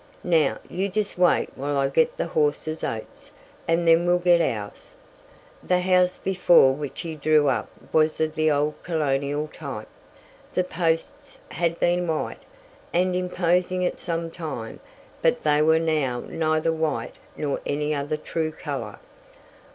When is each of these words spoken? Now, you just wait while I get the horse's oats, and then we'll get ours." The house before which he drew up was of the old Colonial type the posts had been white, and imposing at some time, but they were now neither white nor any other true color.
Now, 0.23 0.57
you 0.67 0.89
just 0.89 1.19
wait 1.19 1.49
while 1.55 1.77
I 1.77 1.87
get 1.87 2.17
the 2.17 2.25
horse's 2.25 2.83
oats, 2.83 3.31
and 3.67 3.87
then 3.87 4.07
we'll 4.07 4.17
get 4.17 4.41
ours." 4.41 4.95
The 5.61 5.81
house 5.81 6.17
before 6.17 6.73
which 6.73 7.01
he 7.01 7.13
drew 7.13 7.47
up 7.49 7.69
was 7.93 8.19
of 8.19 8.33
the 8.33 8.49
old 8.49 8.81
Colonial 8.81 9.47
type 9.47 9.87
the 10.53 10.63
posts 10.63 11.37
had 11.51 11.79
been 11.79 12.07
white, 12.07 12.41
and 12.91 13.15
imposing 13.15 13.85
at 13.85 13.99
some 13.99 14.31
time, 14.31 14.79
but 15.21 15.43
they 15.43 15.61
were 15.61 15.77
now 15.77 16.21
neither 16.21 16.73
white 16.73 17.13
nor 17.37 17.61
any 17.67 17.93
other 17.93 18.17
true 18.17 18.51
color. 18.51 18.97